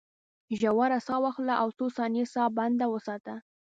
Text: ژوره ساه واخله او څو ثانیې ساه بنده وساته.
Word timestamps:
ژوره 0.59 0.99
ساه 1.05 1.19
واخله 1.23 1.55
او 1.61 1.67
څو 1.77 1.85
ثانیې 1.97 2.25
ساه 2.33 2.49
بنده 2.57 2.85
وساته. 2.89 3.35